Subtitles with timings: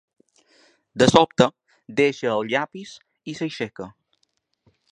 [1.01, 1.47] De sobte,
[1.99, 2.95] deixa el llapis
[3.33, 3.91] i s’aixeca.